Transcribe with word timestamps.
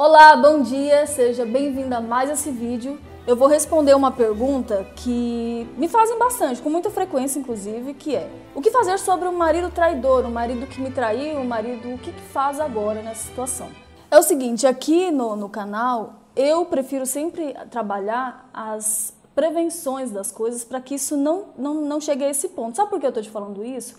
Olá, 0.00 0.36
bom 0.36 0.62
dia, 0.62 1.08
seja 1.08 1.44
bem-vindo 1.44 1.92
a 1.92 2.00
mais 2.00 2.30
esse 2.30 2.52
vídeo. 2.52 3.00
Eu 3.26 3.34
vou 3.34 3.48
responder 3.48 3.96
uma 3.96 4.12
pergunta 4.12 4.86
que 4.94 5.68
me 5.76 5.88
fazem 5.88 6.16
bastante, 6.16 6.62
com 6.62 6.70
muita 6.70 6.88
frequência 6.88 7.40
inclusive, 7.40 7.94
que 7.94 8.14
é 8.14 8.30
o 8.54 8.62
que 8.62 8.70
fazer 8.70 8.96
sobre 9.00 9.26
um 9.26 9.32
marido 9.32 9.70
traidor, 9.72 10.24
um 10.24 10.30
marido 10.30 10.68
que 10.68 10.80
me 10.80 10.92
traiu, 10.92 11.40
um 11.40 11.44
marido, 11.44 11.92
o 11.92 11.98
que, 11.98 12.12
que 12.12 12.22
faz 12.28 12.60
agora 12.60 13.02
nessa 13.02 13.26
situação? 13.26 13.70
É 14.08 14.16
o 14.16 14.22
seguinte, 14.22 14.68
aqui 14.68 15.10
no, 15.10 15.34
no 15.34 15.48
canal 15.48 16.20
eu 16.36 16.64
prefiro 16.66 17.04
sempre 17.04 17.52
trabalhar 17.68 18.48
as 18.54 19.12
prevenções 19.34 20.12
das 20.12 20.30
coisas 20.30 20.62
para 20.62 20.80
que 20.80 20.94
isso 20.94 21.16
não, 21.16 21.46
não, 21.58 21.74
não 21.74 22.00
chegue 22.00 22.22
a 22.22 22.30
esse 22.30 22.50
ponto. 22.50 22.76
Sabe 22.76 22.88
por 22.88 23.00
que 23.00 23.06
eu 23.06 23.08
estou 23.08 23.24
te 23.24 23.30
falando 23.30 23.64
isso? 23.64 23.96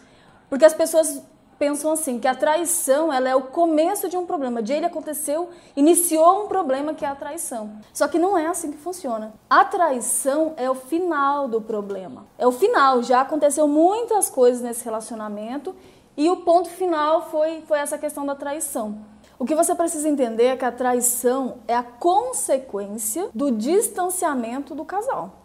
Porque 0.50 0.64
as 0.64 0.74
pessoas 0.74 1.22
pensam 1.60 1.92
assim, 1.92 2.18
que 2.18 2.28
a 2.28 2.34
traição 2.34 3.12
ela 3.12 3.28
é 3.28 3.36
o 3.36 3.44
começo 3.44 4.08
de 4.08 4.16
um 4.16 4.26
problema. 4.26 4.64
De 4.64 4.72
ele 4.72 4.86
aconteceu, 4.86 5.50
iniciou 5.76 6.46
um 6.46 6.48
problema 6.48 6.94
que 6.94 7.04
é 7.04 7.08
a 7.10 7.16
traição. 7.16 7.74
Só 7.94 8.08
que 8.08 8.18
não 8.18 8.38
é 8.38 8.48
assim 8.48 8.72
que 8.72 8.78
funciona. 8.78 9.34
A 9.50 9.66
traição 9.66 10.54
é 10.56 10.72
o 10.72 10.76
final 10.76 11.50
do 11.50 11.62
problema. 11.62 12.26
É 12.38 12.48
o 12.48 12.52
final. 12.52 13.04
Já 13.04 13.22
aconteceu 13.22 13.68
muitas 13.68 14.30
coisas 14.30 14.62
nesse 14.62 14.86
relacionamento 14.86 15.76
e 16.16 16.30
o 16.30 16.38
ponto 16.38 16.70
final 16.70 17.30
foi, 17.30 17.62
foi 17.68 17.80
essa 17.80 17.98
questão 17.98 18.26
da 18.26 18.36
traição. 18.36 18.98
O 19.38 19.46
que 19.46 19.56
você 19.56 19.76
precisa 19.76 20.08
entender 20.08 20.48
é 20.48 20.58
que 20.58 20.66
a 20.66 20.72
traição 20.72 21.60
é 21.68 21.76
a 21.76 21.84
consequência 21.84 23.30
do 23.34 23.52
distanciamento 23.52 24.74
do 24.74 24.84
casal. 24.84 25.39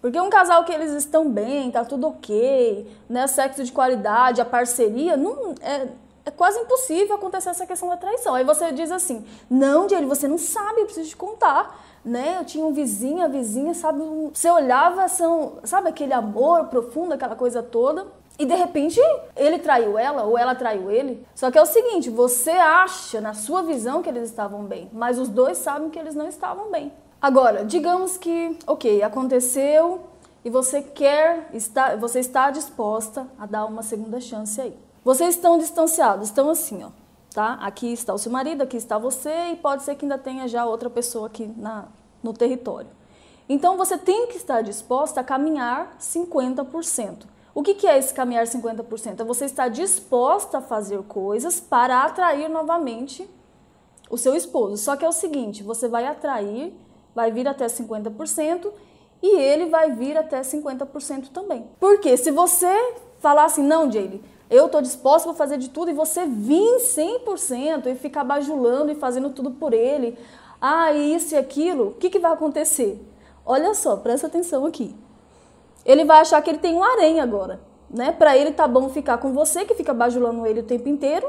Porque 0.00 0.18
um 0.20 0.30
casal 0.30 0.64
que 0.64 0.72
eles 0.72 0.92
estão 0.92 1.28
bem, 1.30 1.70
tá 1.70 1.84
tudo 1.84 2.08
ok, 2.08 2.86
né, 3.08 3.26
sexo 3.26 3.62
de 3.62 3.70
qualidade, 3.70 4.40
a 4.40 4.44
parceria, 4.44 5.16
não 5.16 5.54
é, 5.60 5.88
é 6.24 6.30
quase 6.30 6.58
impossível 6.58 7.16
acontecer 7.16 7.50
essa 7.50 7.66
questão 7.66 7.88
da 7.88 7.96
traição. 7.96 8.34
Aí 8.34 8.44
você 8.44 8.72
diz 8.72 8.90
assim: 8.90 9.24
"Não, 9.48 9.86
Diego, 9.86 10.08
você 10.08 10.26
não 10.26 10.38
sabe, 10.38 10.80
eu 10.80 10.84
preciso 10.86 11.08
te 11.08 11.16
contar". 11.16 11.88
Né? 12.02 12.38
Eu 12.40 12.46
tinha 12.46 12.64
um 12.64 12.72
vizinho, 12.72 13.22
a 13.22 13.28
vizinha, 13.28 13.74
sabe, 13.74 14.02
você 14.32 14.50
olhava, 14.50 15.06
são, 15.06 15.58
sabe 15.64 15.90
aquele 15.90 16.14
amor 16.14 16.64
profundo, 16.68 17.12
aquela 17.12 17.36
coisa 17.36 17.62
toda. 17.62 18.06
E 18.38 18.46
de 18.46 18.54
repente 18.54 18.98
ele 19.36 19.58
traiu 19.58 19.98
ela 19.98 20.24
ou 20.24 20.38
ela 20.38 20.54
traiu 20.54 20.90
ele. 20.90 21.26
Só 21.34 21.50
que 21.50 21.58
é 21.58 21.62
o 21.62 21.66
seguinte, 21.66 22.08
você 22.08 22.52
acha 22.52 23.20
na 23.20 23.34
sua 23.34 23.62
visão 23.62 24.00
que 24.00 24.08
eles 24.08 24.30
estavam 24.30 24.64
bem, 24.64 24.88
mas 24.94 25.18
os 25.18 25.28
dois 25.28 25.58
sabem 25.58 25.90
que 25.90 25.98
eles 25.98 26.14
não 26.14 26.26
estavam 26.26 26.70
bem. 26.70 26.90
Agora, 27.20 27.66
digamos 27.66 28.16
que, 28.16 28.56
ok, 28.66 29.02
aconteceu 29.02 30.00
e 30.42 30.48
você 30.48 30.80
quer, 30.80 31.50
está, 31.52 31.94
você 31.96 32.20
está 32.20 32.50
disposta 32.50 33.26
a 33.38 33.44
dar 33.44 33.66
uma 33.66 33.82
segunda 33.82 34.18
chance 34.18 34.58
aí. 34.58 34.74
Vocês 35.04 35.34
estão 35.34 35.58
distanciados, 35.58 36.28
estão 36.28 36.48
assim, 36.48 36.82
ó, 36.82 36.88
tá? 37.34 37.58
Aqui 37.60 37.92
está 37.92 38.14
o 38.14 38.18
seu 38.18 38.32
marido, 38.32 38.62
aqui 38.62 38.78
está 38.78 38.96
você 38.96 39.50
e 39.52 39.56
pode 39.56 39.82
ser 39.82 39.96
que 39.96 40.06
ainda 40.06 40.16
tenha 40.16 40.48
já 40.48 40.64
outra 40.64 40.88
pessoa 40.88 41.26
aqui 41.26 41.46
na, 41.58 41.88
no 42.22 42.32
território. 42.32 42.88
Então 43.46 43.76
você 43.76 43.98
tem 43.98 44.28
que 44.28 44.36
estar 44.38 44.62
disposta 44.62 45.20
a 45.20 45.24
caminhar 45.24 45.96
50%. 46.00 47.24
O 47.54 47.62
que, 47.62 47.74
que 47.74 47.86
é 47.86 47.98
esse 47.98 48.14
caminhar 48.14 48.46
50%? 48.46 49.20
É 49.20 49.24
você 49.24 49.44
estar 49.44 49.68
disposta 49.68 50.58
a 50.58 50.62
fazer 50.62 51.02
coisas 51.02 51.60
para 51.60 52.02
atrair 52.02 52.48
novamente 52.48 53.28
o 54.08 54.16
seu 54.16 54.34
esposo. 54.34 54.78
Só 54.78 54.96
que 54.96 55.04
é 55.04 55.08
o 55.08 55.12
seguinte, 55.12 55.62
você 55.62 55.86
vai 55.86 56.06
atrair 56.06 56.72
vai 57.14 57.30
vir 57.30 57.46
até 57.48 57.66
50% 57.66 58.70
e 59.22 59.36
ele 59.38 59.66
vai 59.66 59.90
vir 59.92 60.16
até 60.16 60.40
50% 60.40 61.28
também. 61.32 61.66
Porque 61.78 62.16
se 62.16 62.30
você 62.30 62.94
falar 63.20 63.44
assim, 63.44 63.62
não, 63.62 63.90
Jaylee, 63.90 64.22
eu 64.48 64.66
estou 64.66 64.82
disposta 64.82 65.30
a 65.30 65.34
fazer 65.34 65.58
de 65.58 65.68
tudo 65.68 65.90
e 65.90 65.94
você 65.94 66.26
vir 66.26 66.78
100% 66.78 67.86
e 67.86 67.94
ficar 67.94 68.24
bajulando 68.24 68.90
e 68.90 68.96
fazendo 68.96 69.30
tudo 69.30 69.52
por 69.52 69.72
ele, 69.72 70.18
ah, 70.60 70.92
isso 70.92 71.34
e 71.34 71.38
aquilo, 71.38 71.88
o 71.88 71.94
que, 71.94 72.10
que 72.10 72.18
vai 72.18 72.32
acontecer? 72.32 73.00
Olha 73.46 73.74
só, 73.74 73.96
presta 73.96 74.26
atenção 74.26 74.66
aqui. 74.66 74.94
Ele 75.84 76.04
vai 76.04 76.20
achar 76.20 76.42
que 76.42 76.50
ele 76.50 76.58
tem 76.58 76.74
um 76.74 76.82
harém 76.84 77.20
agora, 77.20 77.60
né? 77.88 78.12
Para 78.12 78.36
ele 78.36 78.52
tá 78.52 78.68
bom 78.68 78.88
ficar 78.90 79.18
com 79.18 79.32
você, 79.32 79.64
que 79.64 79.74
fica 79.74 79.94
bajulando 79.94 80.46
ele 80.46 80.60
o 80.60 80.64
tempo 80.64 80.88
inteiro, 80.88 81.26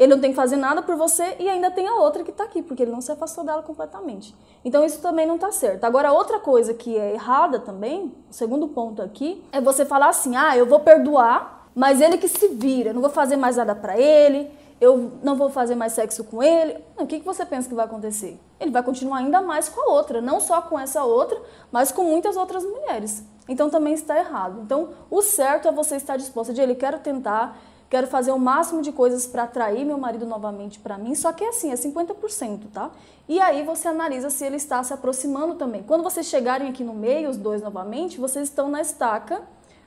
ele 0.00 0.14
não 0.14 0.20
tem 0.20 0.30
que 0.30 0.36
fazer 0.36 0.56
nada 0.56 0.80
por 0.80 0.96
você 0.96 1.36
e 1.38 1.46
ainda 1.46 1.70
tem 1.70 1.86
a 1.86 1.96
outra 1.96 2.24
que 2.24 2.30
está 2.30 2.44
aqui, 2.44 2.62
porque 2.62 2.82
ele 2.82 2.90
não 2.90 3.02
se 3.02 3.12
afastou 3.12 3.44
dela 3.44 3.62
completamente. 3.62 4.34
Então 4.64 4.82
isso 4.82 4.98
também 5.02 5.26
não 5.26 5.34
está 5.34 5.52
certo. 5.52 5.84
Agora, 5.84 6.10
outra 6.10 6.38
coisa 6.38 6.72
que 6.72 6.96
é 6.96 7.12
errada 7.12 7.60
também, 7.60 8.10
o 8.30 8.32
segundo 8.32 8.66
ponto 8.68 9.02
aqui, 9.02 9.44
é 9.52 9.60
você 9.60 9.84
falar 9.84 10.08
assim: 10.08 10.36
ah, 10.36 10.56
eu 10.56 10.64
vou 10.64 10.80
perdoar, 10.80 11.68
mas 11.74 12.00
ele 12.00 12.16
que 12.16 12.28
se 12.28 12.48
vira, 12.48 12.90
eu 12.90 12.94
não 12.94 13.02
vou 13.02 13.10
fazer 13.10 13.36
mais 13.36 13.58
nada 13.58 13.74
para 13.74 14.00
ele, 14.00 14.50
eu 14.80 15.12
não 15.22 15.36
vou 15.36 15.50
fazer 15.50 15.74
mais 15.74 15.92
sexo 15.92 16.24
com 16.24 16.42
ele. 16.42 16.78
o 16.96 17.06
que, 17.06 17.18
que 17.18 17.26
você 17.26 17.44
pensa 17.44 17.68
que 17.68 17.74
vai 17.74 17.84
acontecer? 17.84 18.40
Ele 18.58 18.70
vai 18.70 18.82
continuar 18.82 19.18
ainda 19.18 19.42
mais 19.42 19.68
com 19.68 19.82
a 19.82 19.92
outra, 19.92 20.22
não 20.22 20.40
só 20.40 20.62
com 20.62 20.78
essa 20.78 21.04
outra, 21.04 21.38
mas 21.70 21.92
com 21.92 22.04
muitas 22.04 22.38
outras 22.38 22.64
mulheres. 22.64 23.22
Então 23.46 23.68
também 23.68 23.92
está 23.92 24.18
errado. 24.18 24.62
Então 24.62 24.94
o 25.10 25.20
certo 25.20 25.68
é 25.68 25.72
você 25.72 25.96
estar 25.96 26.16
disposta 26.16 26.54
de 26.54 26.62
ele 26.62 26.74
quero 26.74 27.00
tentar, 27.00 27.58
quero 27.90 28.06
fazer 28.06 28.30
o 28.30 28.38
máximo 28.38 28.80
de 28.80 28.92
coisas 28.92 29.26
para 29.26 29.42
atrair 29.42 29.84
meu 29.84 29.98
marido 29.98 30.24
novamente 30.24 30.78
para 30.78 30.96
mim, 30.96 31.14
só 31.16 31.32
que 31.32 31.42
é 31.42 31.48
assim, 31.48 31.72
é 31.72 31.74
50%, 31.74 32.70
tá? 32.72 32.92
E 33.28 33.40
aí 33.40 33.64
você 33.64 33.88
analisa 33.88 34.30
se 34.30 34.44
ele 34.44 34.56
está 34.56 34.82
se 34.84 34.92
aproximando 34.92 35.56
também. 35.56 35.82
Quando 35.82 36.04
vocês 36.04 36.26
chegarem 36.26 36.68
aqui 36.68 36.84
no 36.84 36.94
meio, 36.94 37.28
os 37.28 37.36
dois 37.36 37.60
novamente, 37.60 38.18
vocês 38.18 38.48
estão 38.48 38.68
na 38.68 38.80
estaca, 38.80 39.42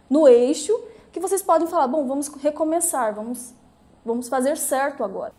no 0.10 0.28
eixo, 0.28 0.78
que 1.14 1.20
vocês 1.20 1.42
podem 1.42 1.66
falar, 1.66 1.88
bom, 1.88 2.06
vamos 2.06 2.28
recomeçar, 2.28 3.16
vamos, 3.16 3.54
vamos 4.06 4.28
fazer 4.28 4.58
certo 4.58 5.02
agora. 5.02 5.32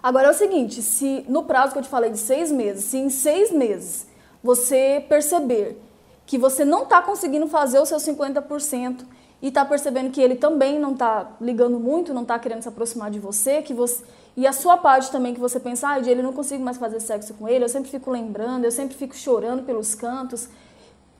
Agora 0.00 0.28
é 0.28 0.30
o 0.30 0.34
seguinte, 0.34 0.82
se 0.82 1.24
no 1.28 1.44
prazo 1.44 1.72
que 1.72 1.78
eu 1.78 1.82
te 1.82 1.88
falei 1.88 2.10
de 2.10 2.18
seis 2.18 2.52
meses, 2.52 2.84
se 2.84 2.98
em 2.98 3.10
seis 3.10 3.50
meses 3.50 4.06
você 4.42 5.04
perceber 5.08 5.82
que 6.26 6.38
você 6.38 6.64
não 6.64 6.84
está 6.84 7.02
conseguindo 7.02 7.48
fazer 7.48 7.80
o 7.80 7.86
seu 7.86 7.98
50%, 7.98 9.04
e 9.44 9.50
tá 9.50 9.62
percebendo 9.62 10.10
que 10.10 10.22
ele 10.22 10.36
também 10.36 10.78
não 10.78 10.94
tá 10.94 11.32
ligando 11.38 11.78
muito, 11.78 12.14
não 12.14 12.24
tá 12.24 12.38
querendo 12.38 12.62
se 12.62 12.68
aproximar 12.68 13.10
de 13.10 13.18
você, 13.18 13.60
que 13.60 13.74
você 13.74 14.02
e 14.34 14.46
a 14.46 14.54
sua 14.54 14.78
parte 14.78 15.10
também 15.10 15.34
que 15.34 15.38
você 15.38 15.60
pensa, 15.60 15.86
ah, 15.86 15.98
ele 15.98 16.22
não 16.22 16.32
consigo 16.32 16.64
mais 16.64 16.78
fazer 16.78 16.98
sexo 16.98 17.34
com 17.34 17.46
ele, 17.46 17.62
eu 17.62 17.68
sempre 17.68 17.90
fico 17.90 18.10
lembrando, 18.10 18.64
eu 18.64 18.70
sempre 18.70 18.96
fico 18.96 19.14
chorando 19.14 19.62
pelos 19.62 19.94
cantos. 19.94 20.48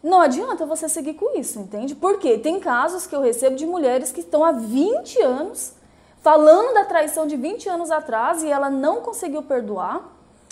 Não 0.03 0.23
adianta 0.23 0.65
você 0.65 0.89
seguir 0.89 1.15
com 1.15 1.39
isso, 1.39 1.59
entende? 1.59 1.95
Porque 1.95 2.39
tem 2.39 2.59
casos 2.59 3.07
que 3.07 3.15
eu 3.15 3.21
recebo 3.21 3.57
de 3.57 3.67
mulheres 3.67 4.11
que 4.11 4.21
estão 4.21 4.43
há 4.43 4.53
20 4.53 5.21
anos 5.21 5.75
falando 6.23 6.73
da 6.73 6.87
traição 6.87 7.27
de 7.27 7.37
20 7.37 7.69
anos 7.69 7.91
atrás 7.91 8.43
e 8.43 8.51
ela 8.51 8.71
não 8.71 9.03
conseguiu 9.03 9.43
perdoar 9.43 10.03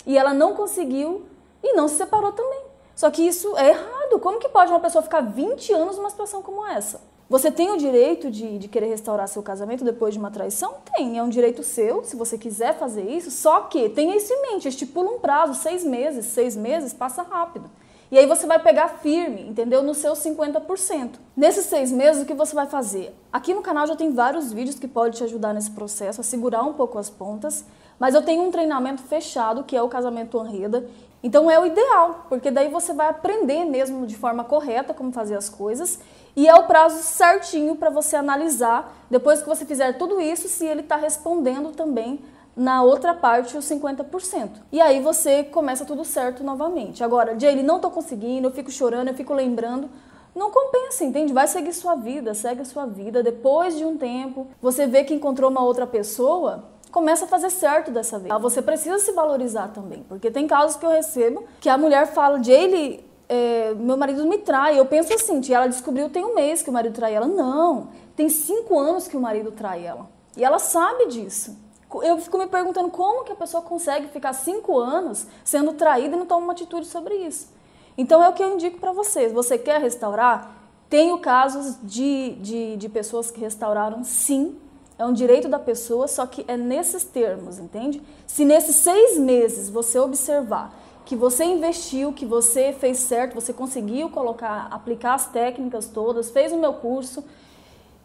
e 0.05 0.15
ela 0.15 0.31
não 0.31 0.53
conseguiu 0.53 1.25
e 1.63 1.73
não 1.73 1.87
se 1.87 1.95
separou 1.95 2.33
também. 2.33 2.61
Só 2.95 3.09
que 3.09 3.23
isso 3.23 3.57
é 3.57 3.69
errado. 3.69 4.19
Como 4.19 4.39
que 4.39 4.47
pode 4.47 4.71
uma 4.71 4.79
pessoa 4.79 5.01
ficar 5.01 5.21
20 5.21 5.73
anos 5.73 5.97
numa 5.97 6.11
situação 6.11 6.43
como 6.43 6.63
essa? 6.67 7.12
Você 7.29 7.49
tem 7.49 7.71
o 7.71 7.77
direito 7.77 8.29
de, 8.29 8.57
de, 8.59 8.67
querer 8.67 8.87
restaurar 8.87 9.27
seu 9.27 9.41
casamento 9.41 9.83
depois 9.83 10.13
de 10.13 10.19
uma 10.19 10.29
traição? 10.29 10.75
Tem, 10.95 11.17
é 11.17 11.23
um 11.23 11.29
direito 11.29 11.63
seu, 11.63 12.03
se 12.03 12.15
você 12.15 12.37
quiser 12.37 12.77
fazer 12.77 13.09
isso. 13.09 13.31
Só 13.31 13.61
que 13.61 13.89
tenha 13.89 14.15
isso 14.15 14.31
em 14.31 14.51
mente, 14.51 14.67
estipula 14.67 15.09
um 15.09 15.19
prazo, 15.19 15.55
seis 15.55 15.83
meses. 15.83 16.25
Seis 16.25 16.55
meses 16.55 16.93
passa 16.93 17.23
rápido. 17.23 17.69
E 18.11 18.17
aí 18.19 18.27
você 18.27 18.45
vai 18.45 18.59
pegar 18.59 18.99
firme, 18.99 19.41
entendeu? 19.41 19.81
No 19.81 19.95
seu 19.95 20.13
50%. 20.13 21.13
Nesses 21.35 21.65
seis 21.65 21.91
meses, 21.91 22.21
o 22.21 22.25
que 22.25 22.33
você 22.35 22.53
vai 22.53 22.67
fazer? 22.67 23.15
Aqui 23.31 23.55
no 23.55 23.63
canal 23.63 23.87
já 23.87 23.95
tem 23.95 24.13
vários 24.13 24.53
vídeos 24.53 24.77
que 24.77 24.87
podem 24.87 25.13
te 25.13 25.23
ajudar 25.23 25.51
nesse 25.51 25.71
processo, 25.71 26.21
a 26.21 26.23
segurar 26.23 26.61
um 26.61 26.73
pouco 26.73 26.99
as 26.99 27.09
pontas. 27.09 27.65
Mas 27.99 28.15
eu 28.15 28.21
tenho 28.21 28.43
um 28.43 28.51
treinamento 28.51 29.01
fechado, 29.01 29.63
que 29.63 29.75
é 29.75 29.81
o 29.81 29.89
Casamento 29.89 30.37
Honreda. 30.37 30.87
Então 31.21 31.49
é 31.49 31.57
o 31.57 31.65
ideal, 31.65 32.25
porque 32.27 32.51
daí 32.51 32.67
você 32.67 32.93
vai 32.93 33.07
aprender 33.07 33.63
mesmo 33.63 34.05
de 34.05 34.15
forma 34.17 34.43
correta 34.43 34.93
como 34.93 35.11
fazer 35.13 35.35
as 35.35 35.47
coisas 35.47 35.99
e 36.35 36.47
é 36.47 36.55
o 36.55 36.63
prazo 36.63 37.01
certinho 37.03 37.75
para 37.75 37.89
você 37.89 38.15
analisar, 38.15 38.93
depois 39.09 39.41
que 39.41 39.47
você 39.47 39.65
fizer 39.65 39.93
tudo 39.93 40.19
isso, 40.19 40.49
se 40.49 40.65
ele 40.65 40.81
está 40.81 40.95
respondendo 40.95 41.71
também 41.71 42.19
na 42.55 42.83
outra 42.83 43.13
parte 43.13 43.55
os 43.55 43.65
50%. 43.65 44.49
E 44.71 44.81
aí 44.81 44.99
você 44.99 45.43
começa 45.43 45.85
tudo 45.85 46.03
certo 46.03 46.43
novamente. 46.43 47.03
Agora, 47.03 47.39
Jay, 47.39 47.61
não 47.61 47.75
estou 47.75 47.91
conseguindo, 47.91 48.47
eu 48.47 48.51
fico 48.51 48.71
chorando, 48.71 49.09
eu 49.09 49.13
fico 49.13 49.33
lembrando. 49.33 49.89
Não 50.35 50.49
compensa, 50.49 51.03
entende? 51.03 51.31
Vai 51.31 51.47
seguir 51.47 51.73
sua 51.73 51.95
vida, 51.95 52.33
segue 52.33 52.61
a 52.61 52.65
sua 52.65 52.87
vida. 52.87 53.21
Depois 53.21 53.77
de 53.77 53.85
um 53.85 53.97
tempo, 53.97 54.47
você 54.59 54.87
vê 54.87 55.03
que 55.03 55.13
encontrou 55.13 55.49
uma 55.51 55.63
outra 55.63 55.85
pessoa, 55.85 56.63
começa 56.93 57.25
a 57.25 57.27
fazer 57.27 57.49
certo 57.49 57.89
dessa 57.89 58.19
vez. 58.19 58.31
Você 58.39 58.61
precisa 58.61 58.99
se 58.99 59.11
valorizar 59.13 59.69
também, 59.69 60.05
porque 60.07 60.29
tem 60.29 60.47
casos 60.47 60.77
que 60.77 60.85
eu 60.85 60.91
recebo 60.91 61.43
que 61.59 61.67
a 61.67 61.75
mulher 61.75 62.05
fala, 62.13 62.41
Jay, 62.41 63.03
é, 63.27 63.73
meu 63.73 63.97
marido 63.97 64.23
me 64.27 64.37
trai. 64.37 64.79
Eu 64.79 64.85
penso 64.85 65.11
assim, 65.11 65.41
ela 65.51 65.65
descobriu 65.65 66.07
tem 66.07 66.23
um 66.23 66.35
mês 66.35 66.61
que 66.61 66.69
o 66.69 66.73
marido 66.73 66.93
trai 66.93 67.15
ela. 67.15 67.27
Não, 67.27 67.89
tem 68.15 68.29
cinco 68.29 68.77
anos 68.77 69.07
que 69.07 69.17
o 69.17 69.19
marido 69.19 69.51
trai 69.51 69.83
ela. 69.83 70.07
E 70.37 70.45
ela 70.45 70.59
sabe 70.59 71.07
disso. 71.07 71.57
Eu 72.03 72.19
fico 72.19 72.37
me 72.37 72.45
perguntando 72.45 72.89
como 72.89 73.23
que 73.23 73.31
a 73.31 73.35
pessoa 73.35 73.63
consegue 73.63 74.07
ficar 74.09 74.33
cinco 74.33 74.77
anos 74.77 75.25
sendo 75.43 75.73
traída 75.73 76.15
e 76.15 76.19
não 76.19 76.27
toma 76.27 76.41
uma 76.43 76.53
atitude 76.53 76.85
sobre 76.85 77.15
isso. 77.15 77.51
Então 77.97 78.23
é 78.23 78.29
o 78.29 78.33
que 78.33 78.43
eu 78.43 78.53
indico 78.53 78.79
para 78.79 78.91
vocês. 78.91 79.31
Você 79.31 79.57
quer 79.57 79.81
restaurar? 79.81 80.57
Tenho 80.89 81.17
casos 81.17 81.75
de, 81.81 82.35
de, 82.35 82.77
de 82.77 82.89
pessoas 82.89 83.31
que 83.31 83.39
restauraram 83.39 84.03
sim, 84.03 84.59
É 84.97 85.05
um 85.05 85.13
direito 85.13 85.47
da 85.47 85.59
pessoa, 85.59 86.07
só 86.07 86.25
que 86.25 86.45
é 86.47 86.55
nesses 86.55 87.03
termos, 87.03 87.57
entende? 87.59 88.01
Se 88.27 88.45
nesses 88.45 88.75
seis 88.75 89.17
meses 89.17 89.69
você 89.69 89.99
observar 89.99 90.73
que 91.05 91.15
você 91.15 91.43
investiu, 91.43 92.13
que 92.13 92.25
você 92.25 92.73
fez 92.73 92.99
certo, 92.99 93.35
você 93.35 93.51
conseguiu 93.51 94.09
colocar, 94.09 94.67
aplicar 94.71 95.15
as 95.15 95.27
técnicas 95.27 95.87
todas, 95.87 96.29
fez 96.29 96.51
o 96.51 96.57
meu 96.57 96.73
curso 96.73 97.23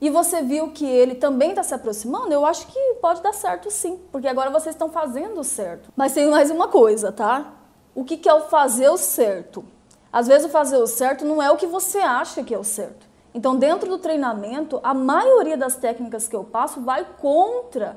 e 0.00 0.10
você 0.10 0.42
viu 0.42 0.70
que 0.70 0.86
ele 0.86 1.14
também 1.14 1.50
está 1.50 1.62
se 1.62 1.74
aproximando, 1.74 2.32
eu 2.32 2.46
acho 2.46 2.66
que 2.68 2.94
pode 3.00 3.20
dar 3.20 3.32
certo 3.32 3.70
sim, 3.70 3.98
porque 4.12 4.28
agora 4.28 4.50
vocês 4.50 4.74
estão 4.74 4.88
fazendo 4.88 5.42
certo. 5.42 5.90
Mas 5.96 6.12
tem 6.12 6.28
mais 6.30 6.50
uma 6.50 6.68
coisa, 6.68 7.10
tá? 7.10 7.52
O 7.94 8.04
que, 8.04 8.16
que 8.16 8.28
é 8.28 8.34
o 8.34 8.42
fazer 8.42 8.88
o 8.88 8.96
certo? 8.96 9.64
Às 10.12 10.28
vezes 10.28 10.46
o 10.46 10.50
fazer 10.50 10.76
o 10.76 10.86
certo 10.86 11.24
não 11.24 11.42
é 11.42 11.50
o 11.50 11.56
que 11.56 11.66
você 11.66 11.98
acha 11.98 12.42
que 12.44 12.54
é 12.54 12.58
o 12.58 12.64
certo. 12.64 13.07
Então, 13.34 13.56
dentro 13.56 13.88
do 13.88 13.98
treinamento, 13.98 14.80
a 14.82 14.94
maioria 14.94 15.56
das 15.56 15.76
técnicas 15.76 16.26
que 16.26 16.34
eu 16.34 16.44
passo 16.44 16.80
vai 16.80 17.04
contra 17.20 17.96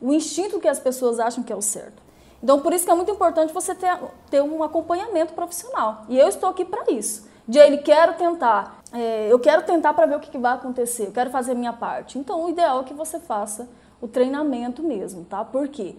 o 0.00 0.12
instinto 0.12 0.58
que 0.58 0.68
as 0.68 0.80
pessoas 0.80 1.20
acham 1.20 1.44
que 1.44 1.52
é 1.52 1.56
o 1.56 1.62
certo. 1.62 2.02
Então, 2.42 2.60
por 2.60 2.72
isso 2.72 2.84
que 2.84 2.90
é 2.90 2.94
muito 2.94 3.10
importante 3.10 3.52
você 3.52 3.74
ter, 3.74 3.98
ter 4.30 4.42
um 4.42 4.62
acompanhamento 4.62 5.34
profissional. 5.34 6.04
E 6.08 6.18
eu 6.18 6.26
estou 6.26 6.48
aqui 6.48 6.64
para 6.64 6.90
isso. 6.90 7.28
De 7.46 7.58
ele 7.58 7.78
quero 7.78 8.14
tentar, 8.14 8.80
é, 8.92 9.26
eu 9.30 9.38
quero 9.38 9.62
tentar 9.62 9.92
para 9.92 10.06
ver 10.06 10.16
o 10.16 10.20
que, 10.20 10.30
que 10.30 10.38
vai 10.38 10.54
acontecer, 10.54 11.08
eu 11.08 11.12
quero 11.12 11.30
fazer 11.30 11.52
a 11.52 11.54
minha 11.54 11.72
parte. 11.72 12.18
Então, 12.18 12.44
o 12.44 12.48
ideal 12.48 12.80
é 12.80 12.84
que 12.84 12.94
você 12.94 13.18
faça 13.18 13.68
o 14.00 14.08
treinamento 14.08 14.82
mesmo, 14.82 15.24
tá? 15.24 15.44
Por 15.44 15.68
quê? 15.68 15.96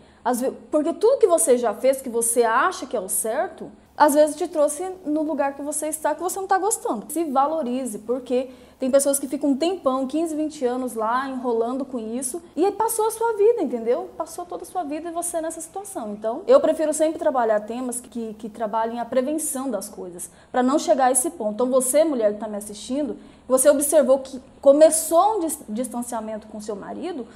Porque 0.72 0.94
tudo 0.94 1.20
que 1.20 1.28
você 1.28 1.58
já 1.58 1.74
fez, 1.74 2.02
que 2.02 2.10
você 2.10 2.44
acha 2.44 2.86
que 2.86 2.98
é 2.98 3.00
o 3.00 3.10
certo, 3.10 3.72
às 4.02 4.16
vezes 4.16 4.36
te 4.36 4.48
trouxe 4.48 4.84
no 5.06 5.22
lugar 5.22 5.54
que 5.56 5.62
você 5.62 5.88
está 5.88 6.16
que 6.16 6.24
você 6.24 6.38
não 6.38 6.46
está 6.46 6.58
gostando. 6.58 7.06
Se 7.10 7.24
valorize, 7.24 8.00
porque 8.00 8.50
tem 8.80 8.90
pessoas 8.90 9.20
que 9.20 9.28
ficam 9.28 9.52
um 9.52 9.56
tempão, 9.56 10.08
15, 10.08 10.36
20 10.36 10.66
anos 10.66 10.94
lá, 10.96 11.30
enrolando 11.30 11.86
com 11.86 12.00
isso, 12.00 12.42
e 12.56 12.66
aí 12.66 12.72
passou 12.72 13.06
a 13.06 13.12
sua 13.12 13.34
vida, 13.34 13.62
entendeu? 13.62 14.10
Passou 14.18 14.44
toda 14.44 14.64
a 14.64 14.66
sua 14.66 14.84
vida 14.84 15.10
e 15.10 15.12
você 15.12 15.40
nessa 15.40 15.62
situação. 15.62 16.14
Então, 16.14 16.42
eu 16.48 16.60
prefiro 16.60 16.92
sempre 16.96 17.20
trabalhar 17.20 17.60
temas 17.60 18.02
que, 18.02 18.34
que 18.40 18.50
trabalhem 18.50 19.00
a 19.00 19.06
prevenção 19.06 19.70
das 19.70 19.88
coisas, 19.88 20.32
para 20.52 20.64
não 20.64 20.80
chegar 20.80 21.06
a 21.06 21.12
esse 21.12 21.30
ponto. 21.30 21.54
Então, 21.54 21.70
você, 21.70 22.04
mulher 22.04 22.30
que 22.30 22.38
está 22.38 22.48
me 22.48 22.58
assistindo, 22.58 23.18
você 23.48 23.70
observou 23.70 24.18
que 24.18 24.42
começou 24.60 25.38
um 25.38 25.48
distanciamento 25.70 26.48
com 26.48 26.60
seu 26.60 26.76
marido, 26.76 27.28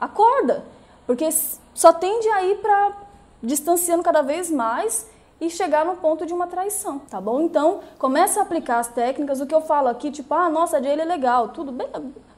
acorda, 0.00 0.64
porque 1.06 1.28
só 1.74 1.92
tende 1.92 2.26
a 2.30 2.42
ir 2.42 2.56
para 2.62 3.02
distanciando 3.42 4.02
cada 4.02 4.22
vez 4.22 4.50
mais 4.50 5.14
e 5.40 5.50
chegar 5.50 5.84
no 5.84 5.96
ponto 5.96 6.24
de 6.24 6.32
uma 6.32 6.46
traição, 6.46 6.98
tá 6.98 7.20
bom? 7.20 7.40
Então, 7.40 7.80
começa 7.98 8.40
a 8.40 8.42
aplicar 8.42 8.78
as 8.78 8.88
técnicas, 8.88 9.40
o 9.40 9.46
que 9.46 9.54
eu 9.54 9.60
falo 9.60 9.88
aqui, 9.88 10.10
tipo, 10.10 10.32
ah, 10.34 10.48
nossa, 10.48 10.78
a 10.78 10.82
Jaylee 10.82 11.02
é 11.02 11.04
legal, 11.04 11.48
tudo 11.48 11.70
bem, 11.70 11.88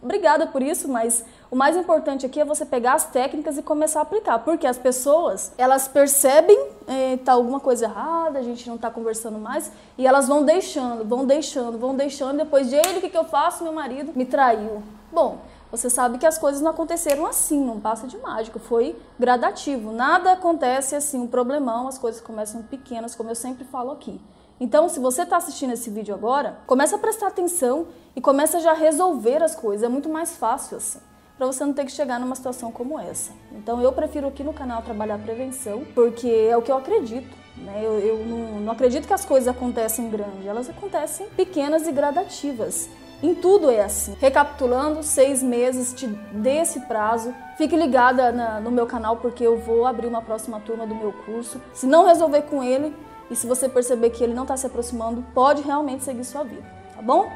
obrigada 0.03 0.47
por 0.47 0.63
isso, 0.63 0.89
mas 0.89 1.25
o 1.51 1.57
mais 1.57 1.77
importante 1.77 2.27
aqui 2.27 2.41
é 2.41 2.45
você 2.45 2.67
pegar 2.67 2.95
as 2.95 3.05
técnicas 3.05 3.57
e 3.57 3.63
começar 3.63 4.01
a 4.01 4.03
aplicar, 4.03 4.41
porque 4.41 4.67
as 4.67 4.77
pessoas, 4.77 5.53
elas 5.57 5.87
percebem 5.87 6.59
eh, 6.89 7.19
tá 7.25 7.33
alguma 7.33 7.61
coisa 7.61 7.87
errada, 7.87 8.39
a 8.39 8.43
gente 8.43 8.69
não 8.69 8.77
tá 8.77 8.91
conversando 8.91 9.39
mais, 9.39 9.71
e 9.97 10.07
elas 10.07 10.27
vão 10.27 10.45
deixando, 10.45 11.05
vão 11.05 11.25
deixando, 11.25 11.79
vão 11.79 11.95
deixando, 11.95 12.39
depois, 12.39 12.69
Jaylee, 12.69 12.99
o 12.99 13.01
que, 13.01 13.09
que 13.09 13.19
eu 13.19 13.25
faço? 13.25 13.63
Meu 13.63 13.73
marido 13.73 14.13
me 14.15 14.25
traiu. 14.25 14.83
Bom, 15.11 15.39
você 15.71 15.91
sabe 15.91 16.19
que 16.19 16.27
as 16.27 16.39
coisas 16.39 16.63
não 16.63 16.71
aconteceram 16.71 17.27
assim, 17.27 17.63
não 17.63 17.79
passa 17.79 18.07
de 18.07 18.17
mágica, 18.17 18.59
foi 18.59 18.97
gradativo. 19.19 19.93
Nada 19.93 20.33
acontece 20.33 20.95
assim, 20.95 21.21
um 21.21 21.27
problemão, 21.27 21.87
as 21.87 21.99
coisas 21.99 22.21
começam 22.21 22.63
pequenas, 22.63 23.15
como 23.15 23.31
eu 23.31 23.35
sempre 23.35 23.65
falo 23.65 23.91
aqui. 23.91 24.21
Então, 24.61 24.89
se 24.89 24.99
você 24.99 25.23
está 25.23 25.37
assistindo 25.37 25.73
esse 25.73 25.89
vídeo 25.89 26.15
agora, 26.15 26.59
começa 26.67 26.97
a 26.97 26.99
prestar 26.99 27.29
atenção 27.29 27.89
e 28.17 28.21
começa 28.21 28.59
já 28.61 28.73
a 28.73 28.75
resolver 28.75 29.43
as 29.43 29.55
coisas. 29.55 29.85
É 29.85 29.89
muito 29.89 30.09
mais 30.09 30.37
fácil 30.37 30.79
assim, 30.79 30.99
para 31.37 31.47
você 31.47 31.65
não 31.65 31.73
ter 31.73 31.85
que 31.85 31.93
chegar 31.93 32.19
numa 32.19 32.35
situação 32.35 32.73
como 32.73 32.99
essa. 32.99 33.31
Então, 33.53 33.81
eu 33.81 33.93
prefiro 33.93 34.27
aqui 34.27 34.43
no 34.43 34.53
canal 34.53 34.83
trabalhar 34.83 35.19
prevenção, 35.19 35.85
porque 35.95 36.29
é 36.29 36.57
o 36.57 36.63
que 36.63 36.73
eu 36.73 36.77
acredito. 36.77 37.37
Né? 37.57 37.83
Eu, 37.85 37.99
eu 38.01 38.25
não, 38.25 38.61
não 38.61 38.73
acredito 38.73 39.07
que 39.07 39.13
as 39.13 39.25
coisas 39.25 39.49
acontecem 39.49 40.09
grande, 40.09 40.49
elas 40.49 40.69
acontecem 40.69 41.29
pequenas 41.37 41.87
e 41.87 41.93
gradativas. 41.93 42.89
Em 43.21 43.35
tudo 43.35 43.69
é 43.69 43.83
assim. 43.83 44.17
Recapitulando, 44.21 45.03
seis 45.03 45.43
meses 45.43 45.93
te 45.93 46.07
dê 46.07 46.59
esse 46.59 46.81
prazo. 46.81 47.35
Fique 47.57 47.75
ligada 47.75 48.31
na, 48.31 48.61
no 48.61 48.71
meu 48.71 48.87
canal 48.87 49.17
porque 49.17 49.45
eu 49.45 49.59
vou 49.59 49.87
abrir 49.87 50.07
uma 50.07 50.23
próxima 50.23 50.61
turma 50.61 50.87
do 50.87 50.95
meu 50.95 51.13
curso. 51.13 51.61
Se 51.73 51.87
não 51.87 52.07
resolver 52.07 52.43
com 52.43 52.63
ele 52.63 52.95
e 53.29 53.35
se 53.35 53.47
você 53.47 53.69
perceber 53.69 54.11
que 54.11 54.23
ele 54.23 54.35
não 54.35 54.45
está 54.45 54.57
se 54.57 54.67
aproximando, 54.67 55.25
pode 55.35 55.63
realmente 55.63 56.05
seguir 56.05 56.25
sua 56.25 56.45
vida, 56.45 56.65
tá 56.95 57.03
bom? 57.03 57.29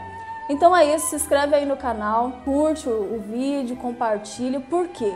Então 0.49 0.75
é 0.77 0.95
isso, 0.95 1.11
se 1.11 1.17
inscreve 1.17 1.55
aí 1.55 1.67
no 1.67 1.77
canal, 1.77 2.33
curte 2.45 2.89
o, 2.89 3.17
o 3.17 3.21
vídeo, 3.21 3.77
compartilha. 3.77 4.61
Por 4.61 4.89
quê? 4.89 5.13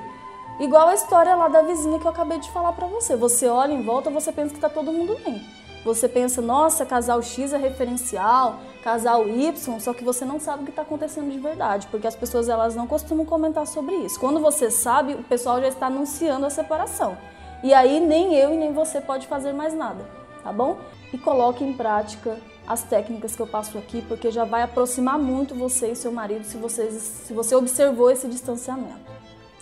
Igual 0.58 0.88
a 0.88 0.94
história 0.94 1.34
lá 1.36 1.48
da 1.48 1.62
vizinha 1.62 1.98
que 1.98 2.06
eu 2.06 2.10
acabei 2.10 2.38
de 2.38 2.50
falar 2.50 2.72
pra 2.72 2.86
você. 2.86 3.14
Você 3.14 3.46
olha 3.46 3.72
em 3.72 3.82
volta, 3.82 4.10
você 4.10 4.32
pensa 4.32 4.54
que 4.54 4.60
tá 4.60 4.68
todo 4.68 4.92
mundo 4.92 5.16
bem. 5.24 5.40
Você 5.86 6.08
pensa, 6.08 6.42
nossa, 6.42 6.84
casal 6.84 7.22
X 7.22 7.52
é 7.52 7.56
referencial, 7.56 8.58
casal 8.82 9.28
Y, 9.28 9.78
só 9.78 9.94
que 9.94 10.02
você 10.02 10.24
não 10.24 10.40
sabe 10.40 10.62
o 10.62 10.64
que 10.64 10.70
está 10.70 10.82
acontecendo 10.82 11.30
de 11.30 11.38
verdade, 11.38 11.86
porque 11.86 12.08
as 12.08 12.16
pessoas 12.16 12.48
elas 12.48 12.74
não 12.74 12.88
costumam 12.88 13.24
comentar 13.24 13.64
sobre 13.68 13.94
isso. 13.94 14.18
Quando 14.18 14.40
você 14.40 14.68
sabe, 14.68 15.14
o 15.14 15.22
pessoal 15.22 15.60
já 15.60 15.68
está 15.68 15.86
anunciando 15.86 16.44
a 16.44 16.50
separação. 16.50 17.16
E 17.62 17.72
aí 17.72 18.00
nem 18.00 18.34
eu 18.34 18.52
e 18.52 18.56
nem 18.56 18.72
você 18.72 19.00
pode 19.00 19.28
fazer 19.28 19.52
mais 19.52 19.74
nada, 19.74 20.04
tá 20.42 20.52
bom? 20.52 20.76
E 21.12 21.18
coloque 21.18 21.62
em 21.62 21.72
prática 21.72 22.36
as 22.66 22.82
técnicas 22.82 23.36
que 23.36 23.42
eu 23.42 23.46
passo 23.46 23.78
aqui, 23.78 24.02
porque 24.08 24.32
já 24.32 24.44
vai 24.44 24.62
aproximar 24.62 25.16
muito 25.16 25.54
você 25.54 25.92
e 25.92 25.94
seu 25.94 26.10
marido 26.10 26.44
se, 26.44 26.56
vocês, 26.56 26.94
se 26.94 27.32
você 27.32 27.54
observou 27.54 28.10
esse 28.10 28.26
distanciamento. 28.26 29.06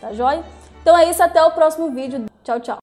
Tá 0.00 0.10
joia? 0.14 0.42
Então 0.80 0.96
é 0.96 1.10
isso, 1.10 1.22
até 1.22 1.44
o 1.44 1.50
próximo 1.50 1.90
vídeo. 1.90 2.24
Tchau, 2.42 2.60
tchau. 2.60 2.78